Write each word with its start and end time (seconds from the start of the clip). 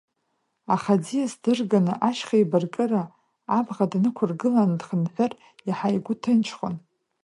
Аха 0.75 0.93
аӡиас 0.97 1.33
дырганы, 1.43 1.93
ашьхеибаркыра 2.07 3.03
абӷа 3.57 3.85
днықәыргыланы 3.91 4.75
дхынҳәыр, 4.79 5.31
иаҳа 5.67 5.89
игәы 5.95 6.13
ҭынчхон. 6.21 6.75